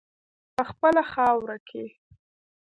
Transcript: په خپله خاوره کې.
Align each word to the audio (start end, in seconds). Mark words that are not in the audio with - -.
په 0.55 0.63
خپله 0.69 1.01
خاوره 1.11 1.57
کې. 1.67 1.85